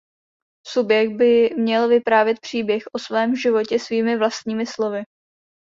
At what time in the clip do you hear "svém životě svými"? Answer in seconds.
2.99-4.17